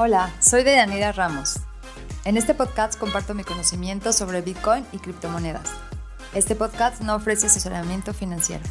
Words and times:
Hola, 0.00 0.30
soy 0.38 0.62
Deyanira 0.62 1.10
Ramos. 1.10 1.56
En 2.24 2.36
este 2.36 2.54
podcast 2.54 2.96
comparto 2.96 3.34
mi 3.34 3.42
conocimiento 3.42 4.12
sobre 4.12 4.42
Bitcoin 4.42 4.86
y 4.92 4.98
criptomonedas. 4.98 5.68
Este 6.32 6.54
podcast 6.54 7.00
no 7.00 7.16
ofrece 7.16 7.48
asesoramiento 7.48 8.14
financiero. 8.14 8.62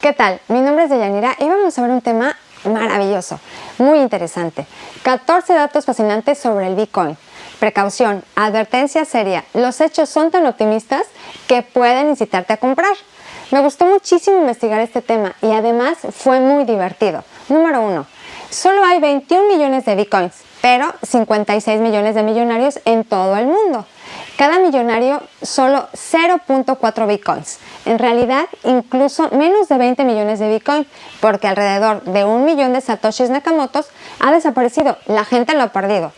¿Qué 0.00 0.12
tal? 0.12 0.40
Mi 0.46 0.60
nombre 0.60 0.84
es 0.84 0.90
Deyanira 0.90 1.34
y 1.40 1.48
vamos 1.48 1.76
a 1.76 1.82
ver 1.82 1.90
un 1.90 2.00
tema 2.00 2.36
maravilloso, 2.64 3.40
muy 3.78 3.98
interesante. 3.98 4.68
14 5.02 5.52
datos 5.52 5.84
fascinantes 5.84 6.38
sobre 6.38 6.68
el 6.68 6.76
Bitcoin. 6.76 7.18
Precaución, 7.58 8.22
advertencia 8.36 9.04
seria. 9.04 9.44
Los 9.52 9.80
hechos 9.80 10.08
son 10.08 10.30
tan 10.30 10.46
optimistas 10.46 11.08
que 11.48 11.62
pueden 11.62 12.08
incitarte 12.10 12.52
a 12.52 12.58
comprar. 12.58 12.94
Me 13.52 13.60
gustó 13.60 13.86
muchísimo 13.86 14.38
investigar 14.38 14.80
este 14.80 15.02
tema 15.02 15.34
y 15.40 15.52
además 15.52 15.98
fue 16.10 16.40
muy 16.40 16.64
divertido. 16.64 17.22
Número 17.48 17.80
1. 17.80 18.04
Solo 18.50 18.84
hay 18.84 18.98
21 18.98 19.46
millones 19.46 19.84
de 19.84 19.94
bitcoins, 19.94 20.34
pero 20.60 20.92
56 21.06 21.80
millones 21.80 22.16
de 22.16 22.24
millonarios 22.24 22.80
en 22.84 23.04
todo 23.04 23.36
el 23.36 23.46
mundo. 23.46 23.86
Cada 24.36 24.58
millonario 24.58 25.22
solo 25.42 25.88
0.4 25.92 27.06
bitcoins. 27.06 27.58
En 27.84 28.00
realidad, 28.00 28.46
incluso 28.64 29.30
menos 29.30 29.68
de 29.68 29.78
20 29.78 30.04
millones 30.04 30.40
de 30.40 30.48
bitcoins, 30.48 30.88
porque 31.20 31.46
alrededor 31.46 32.02
de 32.02 32.24
un 32.24 32.44
millón 32.44 32.72
de 32.72 32.80
satoshis 32.80 33.30
Nakamotos 33.30 33.86
ha 34.18 34.32
desaparecido. 34.32 34.98
La 35.06 35.24
gente 35.24 35.54
lo 35.54 35.62
ha 35.62 35.68
perdido. 35.68 36.10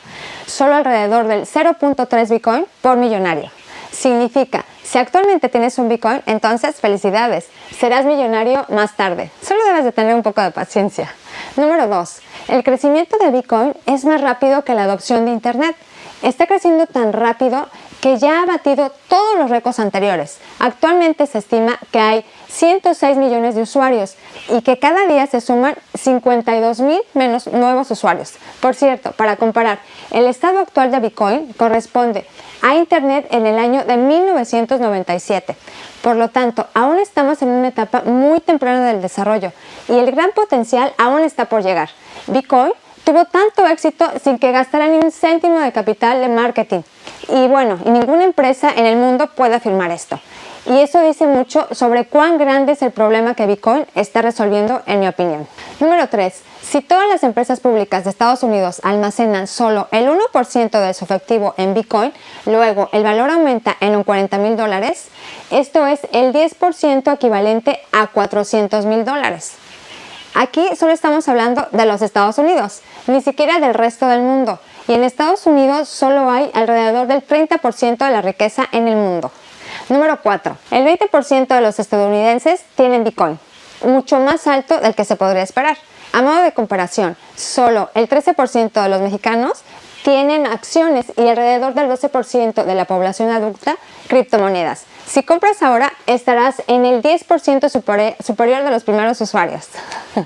Solo 0.47 0.77
alrededor 0.77 1.27
del 1.27 1.43
0.3 1.43 2.31
bitcoin 2.31 2.67
por 2.81 2.97
millonario. 2.97 3.51
Significa, 3.93 4.65
si 4.83 4.99
actualmente 4.99 5.49
tienes 5.49 5.79
un 5.79 5.89
Bitcoin, 5.89 6.23
entonces 6.27 6.77
felicidades, 6.77 7.49
serás 7.79 8.05
millonario 8.05 8.65
más 8.69 8.97
tarde. 8.97 9.31
Solo 9.43 9.65
debes 9.65 9.85
de 9.85 9.93
tener 9.93 10.15
un 10.15 10.23
poco 10.23 10.41
de 10.41 10.51
paciencia. 10.51 11.13
Número 11.57 11.87
2. 11.89 12.21
El 12.49 12.65
crecimiento 12.65 13.17
de 13.19 13.31
Bitcoin 13.31 13.75
es 13.87 14.05
más 14.05 14.21
rápido 14.21 14.65
que 14.65 14.75
la 14.75 14.85
adopción 14.85 15.25
de 15.25 15.33
Internet. 15.33 15.77
Está 16.23 16.47
creciendo 16.47 16.87
tan 16.87 17.13
rápido 17.13 17.69
que 18.09 18.17
ya 18.17 18.41
ha 18.41 18.47
batido 18.47 18.91
todos 19.09 19.39
los 19.39 19.51
récords 19.51 19.79
anteriores. 19.79 20.39
Actualmente 20.61 21.27
se 21.27 21.37
estima 21.37 21.79
que 21.91 21.99
hay 21.99 22.25
106 22.49 23.19
millones 23.19 23.55
de 23.55 23.61
usuarios 23.61 24.15
y 24.49 24.63
que 24.63 24.79
cada 24.79 25.07
día 25.07 25.27
se 25.27 25.43
suman 25.43 25.77
52 25.93 26.81
mil 26.81 27.03
menos 27.13 27.49
nuevos 27.49 27.91
usuarios. 27.91 28.37
Por 28.61 28.75
cierto, 28.75 29.13
para 29.13 29.37
comparar, 29.37 29.81
el 30.11 30.27
estado 30.27 30.61
actual 30.61 30.91
de 30.91 31.01
Bitcoin 31.01 31.53
corresponde 31.53 32.25
a 32.63 32.77
Internet 32.77 33.27
en 33.31 33.45
el 33.45 33.59
año 33.59 33.85
de 33.85 33.99
1997. 33.99 35.55
Por 36.01 36.17
lo 36.17 36.31
tanto, 36.31 36.67
aún 36.73 36.99
estamos 37.01 37.43
en 37.43 37.51
una 37.51 37.69
etapa 37.69 38.05
muy 38.07 38.41
temprana 38.41 38.87
del 38.87 39.03
desarrollo 39.03 39.53
y 39.87 39.99
el 39.99 40.13
gran 40.13 40.31
potencial 40.31 40.95
aún 40.97 41.21
está 41.21 41.45
por 41.45 41.63
llegar. 41.63 41.91
Bitcoin 42.27 42.73
tuvo 43.05 43.27
tanto 43.27 43.67
éxito 43.67 44.07
sin 44.25 44.39
que 44.39 44.51
gastara 44.51 44.87
ni 44.87 44.97
un 44.97 45.13
céntimo 45.13 45.59
de 45.61 45.73
capital 45.73 46.23
de 46.23 46.29
marketing. 46.29 46.81
Y 47.29 47.47
bueno, 47.49 47.79
ninguna 47.85 48.25
empresa 48.25 48.73
en 48.75 48.87
el 48.87 48.97
mundo 48.97 49.29
puede 49.35 49.55
afirmar 49.55 49.91
esto. 49.91 50.19
Y 50.67 50.81
eso 50.81 51.01
dice 51.01 51.27
mucho 51.27 51.67
sobre 51.73 52.07
cuán 52.07 52.37
grande 52.37 52.73
es 52.73 52.83
el 52.83 52.91
problema 52.91 53.35
que 53.35 53.47
Bitcoin 53.47 53.87
está 53.95 54.21
resolviendo, 54.21 54.83
en 54.87 55.01
mi 55.01 55.09
opinión. 55.09 55.47
Número 55.81 56.09
3. 56.09 56.43
Si 56.63 56.83
todas 56.83 57.09
las 57.09 57.23
empresas 57.23 57.61
públicas 57.61 58.05
de 58.05 58.11
Estados 58.11 58.43
Unidos 58.43 58.83
almacenan 58.85 59.47
solo 59.47 59.89
el 59.93 60.09
1% 60.09 60.81
de 60.81 60.93
su 60.93 61.05
efectivo 61.05 61.55
en 61.57 61.73
Bitcoin, 61.73 62.13
luego 62.45 62.91
el 62.93 63.03
valor 63.03 63.31
aumenta 63.31 63.77
en 63.81 63.97
un 63.97 64.05
40 64.05 64.37
mil 64.37 64.57
dólares, 64.59 65.07
esto 65.51 65.87
es 65.87 66.01
el 66.13 66.35
10% 66.35 67.15
equivalente 67.15 67.81
a 67.93 68.09
400 68.09 68.85
mil 68.85 69.07
dólares. 69.07 69.55
Aquí 70.35 70.69
solo 70.77 70.93
estamos 70.93 71.29
hablando 71.29 71.67
de 71.73 71.87
los 71.87 72.03
Estados 72.03 72.39
Unidos, 72.39 72.81
ni 73.07 73.21
siquiera 73.23 73.59
del 73.59 73.75
resto 73.75 74.07
del 74.07 74.21
mundo. 74.21 74.61
Y 74.87 74.95
en 74.95 75.05
Estados 75.05 75.47
Unidos 75.47 75.89
solo 75.89 76.31
hay 76.31 76.51
alrededor 76.55 77.07
del 77.07 77.27
30% 77.27 77.99
de 77.99 78.11
la 78.11 78.23
riqueza 78.23 78.67
en 78.73 78.89
el 78.89 78.97
mundo. 78.97 79.31
Número 79.89 80.21
4. 80.23 80.57
El 80.71 80.87
20% 80.87 81.47
de 81.49 81.61
los 81.61 81.79
estadounidenses 81.79 82.63
tienen 82.77 83.05
Bitcoin, 83.05 83.39
mucho 83.85 84.19
más 84.21 84.47
alto 84.47 84.79
del 84.81 84.95
que 84.95 85.05
se 85.05 85.17
podría 85.17 85.43
esperar. 85.43 85.77
A 86.13 86.23
modo 86.23 86.43
de 86.43 86.53
comparación, 86.53 87.17
solo 87.37 87.91
el 87.95 88.09
13% 88.09 88.83
de 88.83 88.89
los 88.89 89.01
mexicanos 89.01 89.63
tienen 90.05 90.47
acciones 90.47 91.07
y 91.17 91.29
alrededor 91.29 91.75
del 91.75 91.91
12% 91.91 92.65
de 92.65 92.75
la 92.75 92.87
población 92.87 93.31
adulta 93.31 93.77
criptomonedas. 94.09 94.85
Si 95.07 95.23
compras 95.23 95.63
ahora, 95.63 95.93
estarás 96.07 96.63
en 96.67 96.87
el 96.87 97.03
10% 97.03 97.69
superior 98.23 98.65
de 98.65 98.71
los 98.71 98.85
primeros 98.85 99.21
usuarios. 99.21 99.69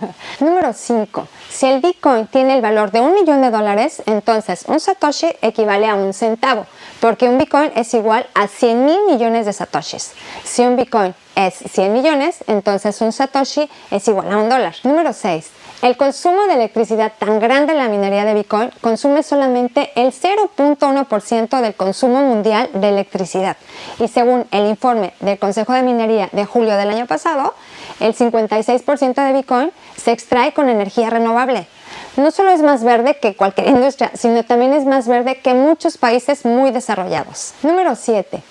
Número 0.41 0.73
5. 0.73 1.27
Si 1.49 1.67
el 1.67 1.81
Bitcoin 1.81 2.27
tiene 2.27 2.57
el 2.57 2.63
valor 2.63 2.91
de 2.91 3.01
un 3.01 3.15
millón 3.15 3.43
de 3.43 3.51
dólares, 3.51 4.03
entonces 4.07 4.65
un 4.67 4.81
Satoshi 4.81 5.29
equivale 5.41 5.89
a 5.89 5.95
un 5.95 6.13
centavo, 6.13 6.67
porque 7.03 7.29
un 7.29 7.37
Bitcoin 7.37 7.73
es 7.75 7.93
igual 7.95 8.29
a 8.33 8.47
100 8.47 8.85
mil 8.85 8.99
millones 9.11 9.45
de 9.45 9.53
Satoshis. 9.53 10.13
Si 10.45 10.63
un 10.63 10.77
Bitcoin 10.77 11.17
es 11.35 11.55
100 11.55 11.93
millones, 11.93 12.45
entonces 12.47 13.01
un 13.01 13.11
Satoshi 13.11 13.69
es 13.91 14.07
igual 14.07 14.31
a 14.31 14.37
un 14.39 14.49
dólar. 14.49 14.77
Número 14.85 15.13
6. 15.13 15.51
El 15.83 15.97
consumo 15.97 16.45
de 16.47 16.55
electricidad 16.55 17.13
tan 17.19 17.41
grande 17.41 17.73
en 17.73 17.79
la 17.79 17.89
minería 17.89 18.25
de 18.25 18.35
Bitcoin 18.35 18.71
consume 18.81 19.25
solamente 19.25 19.91
el 19.97 20.13
0.1% 20.13 21.61
del 21.61 21.75
consumo 21.75 22.21
mundial 22.21 22.71
de 22.73 22.91
electricidad. 22.91 23.57
Y 23.99 24.07
según 24.07 24.47
el 24.53 24.69
informe 24.69 25.13
del 25.19 25.41
Consejo 25.41 25.73
de 25.73 25.83
Minería 25.83 26.29
de 26.31 26.45
julio 26.45 26.77
del 26.77 26.91
año 26.91 27.07
pasado, 27.07 27.53
el 27.99 28.15
56% 28.15 29.27
de 29.27 29.33
Bitcoin 29.33 29.73
se 29.97 30.13
extrae 30.13 30.53
con 30.53 30.69
energía 30.69 31.11
renovable. 31.11 31.67
No 32.17 32.31
solo 32.31 32.51
es 32.51 32.61
más 32.61 32.85
verde 32.85 33.17
que 33.17 33.35
cualquier 33.37 33.69
industria, 33.69 34.11
sino 34.15 34.45
también 34.45 34.75
es 34.75 34.85
más 34.85 35.09
verde 35.09 35.41
que 35.41 35.55
muchos 35.55 35.97
países 35.97 36.45
muy 36.45 36.71
desarrollados. 36.71 37.55
Número 37.63 37.97
7. 37.97 38.43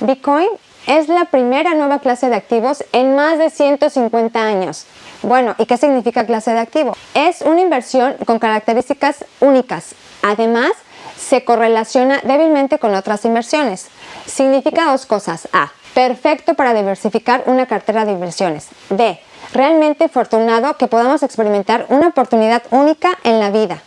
Bitcoin 0.00 0.48
es 0.86 1.08
la 1.08 1.26
primera 1.26 1.74
nueva 1.74 2.00
clase 2.00 2.28
de 2.28 2.36
activos 2.36 2.84
en 2.92 3.14
más 3.14 3.38
de 3.38 3.50
150 3.50 4.42
años. 4.42 4.84
Bueno, 5.22 5.54
¿y 5.58 5.66
qué 5.66 5.76
significa 5.76 6.26
clase 6.26 6.52
de 6.52 6.60
activo? 6.60 6.96
Es 7.14 7.42
una 7.42 7.60
inversión 7.60 8.16
con 8.26 8.38
características 8.38 9.24
únicas. 9.40 9.94
Además, 10.22 10.72
se 11.18 11.44
correlaciona 11.44 12.20
débilmente 12.24 12.78
con 12.78 12.94
otras 12.94 13.24
inversiones. 13.24 13.88
Significa 14.26 14.90
dos 14.90 15.06
cosas. 15.06 15.48
A. 15.52 15.72
Perfecto 15.94 16.54
para 16.54 16.74
diversificar 16.74 17.42
una 17.46 17.66
cartera 17.66 18.04
de 18.04 18.12
inversiones. 18.12 18.68
B. 18.90 19.18
Realmente 19.52 20.04
afortunado 20.04 20.76
que 20.76 20.88
podamos 20.88 21.22
experimentar 21.22 21.86
una 21.88 22.08
oportunidad 22.08 22.62
única 22.70 23.18
en 23.24 23.40
la 23.40 23.50
vida. 23.50 23.82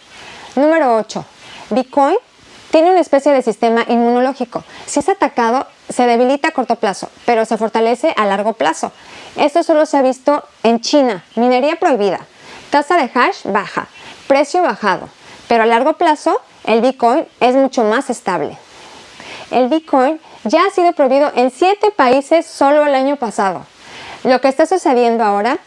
Número 0.55 0.97
8. 0.97 1.23
Bitcoin 1.69 2.17
tiene 2.71 2.91
una 2.91 3.01
especie 3.01 3.31
de 3.31 3.41
sistema 3.41 3.85
inmunológico. 3.87 4.63
Si 4.85 4.99
es 4.99 5.09
atacado, 5.09 5.67
se 5.89 6.05
debilita 6.05 6.49
a 6.49 6.51
corto 6.51 6.77
plazo, 6.77 7.09
pero 7.25 7.45
se 7.45 7.57
fortalece 7.57 8.13
a 8.17 8.25
largo 8.25 8.53
plazo. 8.53 8.91
Esto 9.35 9.63
solo 9.63 9.85
se 9.85 9.97
ha 9.97 10.01
visto 10.01 10.43
en 10.63 10.79
China. 10.81 11.23
Minería 11.35 11.77
prohibida. 11.77 12.19
Tasa 12.69 12.97
de 12.97 13.11
hash 13.13 13.43
baja. 13.45 13.87
Precio 14.27 14.61
bajado. 14.63 15.09
Pero 15.47 15.63
a 15.63 15.65
largo 15.65 15.93
plazo, 15.93 16.41
el 16.63 16.81
Bitcoin 16.81 17.27
es 17.39 17.55
mucho 17.55 17.83
más 17.83 18.09
estable. 18.09 18.57
El 19.51 19.67
Bitcoin 19.67 20.19
ya 20.45 20.65
ha 20.65 20.69
sido 20.71 20.93
prohibido 20.93 21.31
en 21.35 21.51
7 21.51 21.91
países 21.91 22.45
solo 22.45 22.85
el 22.85 22.95
año 22.95 23.17
pasado. 23.17 23.65
Lo 24.23 24.39
que 24.41 24.47
está 24.47 24.65
sucediendo 24.65 25.23
ahora 25.23 25.57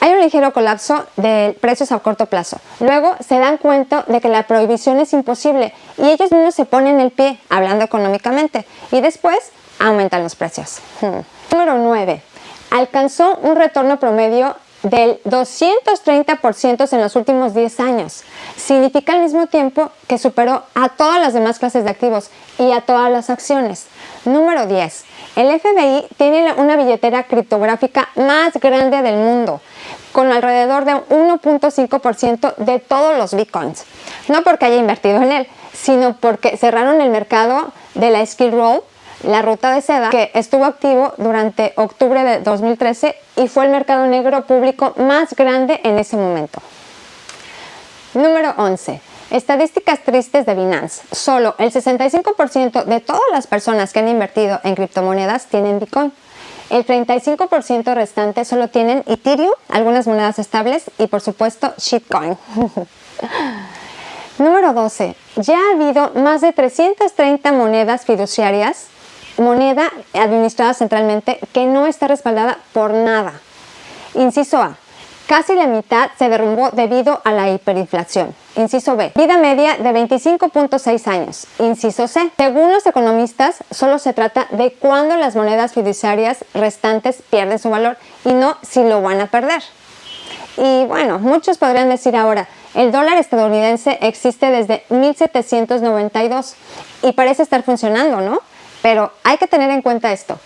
hay 0.00 0.12
un 0.12 0.20
ligero 0.20 0.52
colapso 0.52 1.06
de 1.16 1.56
precios 1.60 1.92
a 1.92 1.98
corto 1.98 2.26
plazo. 2.26 2.58
Luego 2.80 3.14
se 3.20 3.38
dan 3.38 3.58
cuenta 3.58 4.04
de 4.08 4.20
que 4.20 4.28
la 4.28 4.44
prohibición 4.44 4.98
es 4.98 5.12
imposible 5.12 5.74
y 5.98 6.08
ellos 6.08 6.32
mismos 6.32 6.54
se 6.54 6.64
ponen 6.64 7.00
el 7.00 7.10
pie, 7.10 7.38
hablando 7.50 7.84
económicamente, 7.84 8.64
y 8.92 9.00
después 9.02 9.38
aumentan 9.78 10.22
los 10.22 10.34
precios. 10.34 10.78
Hmm. 11.00 11.20
Número 11.52 11.76
9. 11.76 12.22
Alcanzó 12.70 13.38
un 13.42 13.56
retorno 13.56 13.98
promedio 14.00 14.56
del 14.82 15.20
230% 15.24 16.92
en 16.92 17.00
los 17.00 17.16
últimos 17.16 17.54
10 17.54 17.80
años. 17.80 18.22
Significa 18.56 19.12
al 19.12 19.22
mismo 19.22 19.46
tiempo 19.46 19.90
que 20.06 20.18
superó 20.18 20.62
a 20.74 20.88
todas 20.90 21.20
las 21.20 21.34
demás 21.34 21.58
clases 21.58 21.84
de 21.84 21.90
activos 21.90 22.30
y 22.58 22.72
a 22.72 22.80
todas 22.80 23.10
las 23.10 23.30
acciones. 23.30 23.86
Número 24.24 24.66
10. 24.66 25.04
El 25.36 25.60
FBI 25.60 26.06
tiene 26.16 26.52
una 26.54 26.76
billetera 26.76 27.24
criptográfica 27.24 28.08
más 28.16 28.54
grande 28.54 29.02
del 29.02 29.16
mundo, 29.16 29.60
con 30.12 30.32
alrededor 30.32 30.84
de 30.84 30.94
1.5% 30.94 32.56
de 32.56 32.78
todos 32.80 33.16
los 33.16 33.34
bitcoins. 33.34 33.84
No 34.28 34.42
porque 34.42 34.66
haya 34.66 34.76
invertido 34.76 35.22
en 35.22 35.32
él, 35.32 35.48
sino 35.72 36.16
porque 36.16 36.56
cerraron 36.56 37.00
el 37.00 37.10
mercado 37.10 37.72
de 37.94 38.10
la 38.10 38.24
Skill 38.26 38.52
Roll 38.52 38.82
la 39.22 39.42
ruta 39.42 39.74
de 39.74 39.82
seda, 39.82 40.10
que 40.10 40.30
estuvo 40.34 40.64
activo 40.64 41.14
durante 41.18 41.72
octubre 41.76 42.22
de 42.24 42.40
2013 42.40 43.16
y 43.36 43.48
fue 43.48 43.66
el 43.66 43.70
mercado 43.70 44.06
negro 44.06 44.46
público 44.46 44.94
más 44.96 45.34
grande 45.34 45.80
en 45.84 45.98
ese 45.98 46.16
momento. 46.16 46.60
Número 48.14 48.54
11. 48.56 49.00
Estadísticas 49.30 50.02
tristes 50.02 50.44
de 50.44 50.54
Binance. 50.54 51.02
Solo 51.12 51.54
el 51.58 51.70
65% 51.70 52.84
de 52.84 53.00
todas 53.00 53.22
las 53.32 53.46
personas 53.46 53.92
que 53.92 54.00
han 54.00 54.08
invertido 54.08 54.58
en 54.64 54.74
criptomonedas 54.74 55.46
tienen 55.46 55.78
Bitcoin. 55.78 56.12
El 56.70 56.86
35% 56.86 57.94
restante 57.94 58.44
solo 58.44 58.68
tienen 58.68 59.04
Ethereum, 59.06 59.52
algunas 59.68 60.06
monedas 60.06 60.38
estables 60.38 60.90
y 60.98 61.06
por 61.06 61.20
supuesto 61.20 61.72
shitcoin. 61.76 62.36
Número 64.38 64.72
12. 64.72 65.14
Ya 65.36 65.58
ha 65.58 65.74
habido 65.74 66.12
más 66.14 66.40
de 66.40 66.52
330 66.52 67.52
monedas 67.52 68.06
fiduciarias, 68.06 68.86
moneda 69.40 69.90
administrada 70.14 70.74
centralmente 70.74 71.40
que 71.52 71.66
no 71.66 71.86
está 71.86 72.08
respaldada 72.08 72.58
por 72.72 72.92
nada. 72.92 73.32
Inciso 74.14 74.58
A. 74.58 74.76
Casi 75.26 75.54
la 75.54 75.68
mitad 75.68 76.10
se 76.18 76.28
derrumbó 76.28 76.70
debido 76.70 77.20
a 77.24 77.30
la 77.30 77.50
hiperinflación. 77.50 78.34
Inciso 78.56 78.96
B. 78.96 79.12
Vida 79.14 79.38
media 79.38 79.76
de 79.76 79.90
25.6 79.92 81.06
años. 81.06 81.46
Inciso 81.60 82.08
C. 82.08 82.32
Según 82.36 82.72
los 82.72 82.84
economistas, 82.84 83.62
solo 83.70 84.00
se 84.00 84.12
trata 84.12 84.48
de 84.50 84.72
cuándo 84.72 85.16
las 85.16 85.36
monedas 85.36 85.72
fiduciarias 85.72 86.44
restantes 86.52 87.22
pierden 87.30 87.60
su 87.60 87.70
valor 87.70 87.96
y 88.24 88.32
no 88.32 88.56
si 88.62 88.82
lo 88.82 89.02
van 89.02 89.20
a 89.20 89.28
perder. 89.28 89.62
Y 90.56 90.84
bueno, 90.86 91.20
muchos 91.20 91.58
podrían 91.58 91.88
decir 91.88 92.16
ahora, 92.16 92.48
el 92.74 92.90
dólar 92.90 93.16
estadounidense 93.16 93.98
existe 94.02 94.50
desde 94.50 94.82
1792 94.88 96.54
y 97.02 97.12
parece 97.12 97.44
estar 97.44 97.62
funcionando, 97.62 98.20
¿no? 98.20 98.40
Pero 98.82 99.12
hay 99.24 99.36
que 99.38 99.46
tener 99.46 99.70
en 99.70 99.82
cuenta 99.82 100.12
esto. 100.12 100.38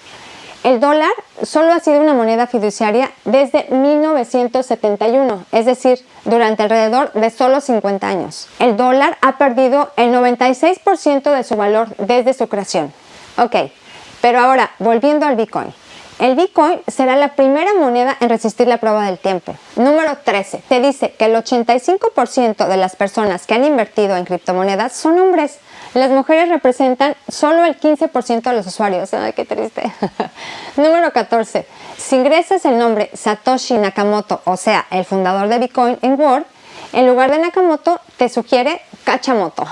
El 0.64 0.80
dólar 0.80 1.12
solo 1.42 1.74
ha 1.74 1.80
sido 1.80 2.00
una 2.00 2.14
moneda 2.14 2.46
fiduciaria 2.46 3.10
desde 3.26 3.66
1971, 3.68 5.44
es 5.52 5.66
decir, 5.66 6.02
durante 6.24 6.62
alrededor 6.62 7.12
de 7.12 7.28
solo 7.28 7.60
50 7.60 8.08
años. 8.08 8.48
El 8.58 8.78
dólar 8.78 9.18
ha 9.20 9.36
perdido 9.36 9.90
el 9.96 10.14
96% 10.14 11.36
de 11.36 11.44
su 11.44 11.56
valor 11.56 11.94
desde 11.98 12.32
su 12.32 12.48
creación. 12.48 12.94
Ok, 13.36 13.56
pero 14.22 14.38
ahora, 14.38 14.70
volviendo 14.78 15.26
al 15.26 15.36
Bitcoin. 15.36 15.74
El 16.18 16.36
Bitcoin 16.36 16.80
será 16.86 17.16
la 17.16 17.34
primera 17.34 17.74
moneda 17.74 18.16
en 18.20 18.28
resistir 18.30 18.68
la 18.68 18.78
prueba 18.78 19.04
del 19.04 19.18
tiempo. 19.18 19.54
Número 19.76 20.16
13. 20.24 20.62
Te 20.68 20.80
dice 20.80 21.12
que 21.12 21.26
el 21.26 21.34
85% 21.34 22.68
de 22.68 22.76
las 22.78 22.96
personas 22.96 23.46
que 23.46 23.52
han 23.52 23.64
invertido 23.64 24.16
en 24.16 24.24
criptomonedas 24.24 24.92
son 24.94 25.18
hombres. 25.18 25.58
Las 25.94 26.10
mujeres 26.10 26.48
representan 26.48 27.14
solo 27.28 27.64
el 27.64 27.78
15% 27.78 28.42
de 28.42 28.52
los 28.52 28.66
usuarios. 28.66 29.14
Ay, 29.14 29.32
qué 29.32 29.44
triste. 29.44 29.92
Número 30.76 31.12
14. 31.12 31.66
Si 31.96 32.16
ingresas 32.16 32.64
el 32.64 32.78
nombre 32.78 33.10
Satoshi 33.14 33.74
Nakamoto, 33.74 34.42
o 34.44 34.56
sea, 34.56 34.86
el 34.90 35.04
fundador 35.04 35.46
de 35.48 35.60
Bitcoin 35.60 35.98
en 36.02 36.20
Word, 36.20 36.44
en 36.92 37.06
lugar 37.06 37.30
de 37.30 37.38
Nakamoto 37.38 38.00
te 38.16 38.28
sugiere 38.28 38.80
Kachamoto. 39.04 39.64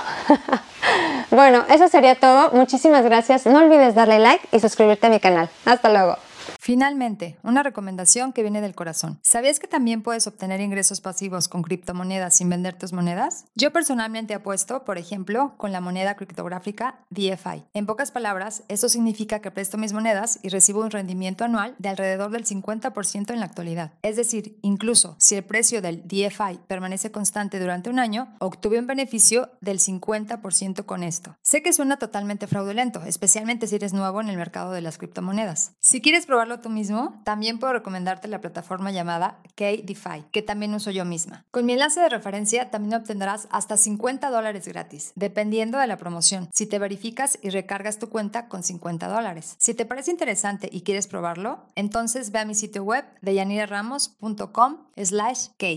bueno, 1.31 1.65
eso 1.69 1.89
sería 1.89 2.15
todo. 2.15 2.51
Muchísimas 2.51 3.03
gracias. 3.03 3.45
No 3.45 3.59
olvides 3.59 3.93
darle 3.93 4.19
like 4.19 4.47
y 4.53 4.61
suscribirte 4.61 5.07
a 5.07 5.09
mi 5.09 5.19
canal. 5.19 5.49
Hasta 5.65 5.89
luego. 5.89 6.17
Finalmente, 6.59 7.37
una 7.43 7.63
recomendación 7.63 8.33
que 8.33 8.41
viene 8.41 8.61
del 8.61 8.75
corazón. 8.75 9.19
¿Sabías 9.21 9.59
que 9.59 9.67
también 9.67 10.01
puedes 10.01 10.27
obtener 10.27 10.61
ingresos 10.61 11.01
pasivos 11.01 11.47
con 11.47 11.61
criptomonedas 11.61 12.35
sin 12.35 12.49
vender 12.49 12.77
tus 12.77 12.93
monedas? 12.93 13.45
Yo 13.55 13.71
personalmente 13.71 14.33
apuesto, 14.33 14.85
por 14.85 14.97
ejemplo, 14.97 15.55
con 15.57 15.71
la 15.71 15.81
moneda 15.81 16.15
criptográfica 16.15 17.05
DFI. 17.09 17.65
En 17.73 17.85
pocas 17.85 18.11
palabras, 18.11 18.63
eso 18.67 18.89
significa 18.89 19.39
que 19.39 19.51
presto 19.51 19.77
mis 19.77 19.93
monedas 19.93 20.39
y 20.41 20.49
recibo 20.49 20.81
un 20.81 20.91
rendimiento 20.91 21.43
anual 21.43 21.75
de 21.79 21.89
alrededor 21.89 22.31
del 22.31 22.45
50% 22.45 23.31
en 23.31 23.39
la 23.39 23.45
actualidad. 23.45 23.93
Es 24.01 24.15
decir, 24.15 24.57
incluso 24.61 25.15
si 25.19 25.35
el 25.35 25.43
precio 25.43 25.81
del 25.81 26.07
DFI 26.07 26.59
permanece 26.67 27.11
constante 27.11 27.59
durante 27.59 27.89
un 27.89 27.99
año, 27.99 28.35
obtuve 28.39 28.79
un 28.79 28.87
beneficio 28.87 29.49
del 29.61 29.79
50% 29.79 30.85
con 30.85 31.03
esto. 31.03 31.35
Sé 31.41 31.61
que 31.61 31.73
suena 31.73 31.97
totalmente 31.97 32.47
fraudulento, 32.47 33.03
especialmente 33.03 33.67
si 33.67 33.75
eres 33.75 33.93
nuevo 33.93 34.21
en 34.21 34.29
el 34.29 34.37
mercado 34.37 34.71
de 34.71 34.81
las 34.81 34.97
criptomonedas. 34.97 35.73
Si 35.79 36.01
quieres 36.01 36.25
probarlo 36.33 36.61
tú 36.61 36.71
mismo, 36.71 37.21
también 37.23 37.59
puedo 37.59 37.73
recomendarte 37.73 38.27
la 38.27 38.41
plataforma 38.41 38.89
llamada 38.89 39.37
KDeFi, 39.53 40.23
que 40.31 40.41
también 40.41 40.73
uso 40.73 40.89
yo 40.89 41.05
misma. 41.05 41.45
Con 41.51 41.67
mi 41.67 41.73
enlace 41.73 41.99
de 41.99 42.09
referencia 42.09 42.71
también 42.71 42.95
obtendrás 42.95 43.47
hasta 43.51 43.77
50 43.77 44.31
dólares 44.31 44.67
gratis, 44.67 45.11
dependiendo 45.13 45.77
de 45.77 45.85
la 45.85 45.97
promoción, 45.97 46.49
si 46.51 46.65
te 46.65 46.79
verificas 46.79 47.37
y 47.43 47.51
recargas 47.51 47.99
tu 47.99 48.09
cuenta 48.09 48.47
con 48.47 48.63
50 48.63 49.07
dólares. 49.09 49.53
Si 49.59 49.75
te 49.75 49.85
parece 49.85 50.09
interesante 50.09 50.69
y 50.71 50.81
quieres 50.81 51.05
probarlo, 51.05 51.59
entonces 51.75 52.31
ve 52.31 52.39
a 52.39 52.45
mi 52.45 52.55
sitio 52.55 52.83
web 52.83 53.05
deyaniraramos.com 53.21 54.87
slash 54.97 55.49
K. 55.59 55.67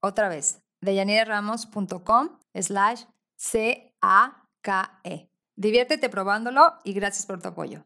Otra 0.00 0.30
vez, 0.30 0.62
deyaniraramos.com 0.80 2.30
slash 2.54 3.02
C-A-K-E. 3.36 5.28
Diviértete 5.56 6.08
probándolo 6.08 6.72
y 6.84 6.94
gracias 6.94 7.26
por 7.26 7.42
tu 7.42 7.48
apoyo. 7.48 7.84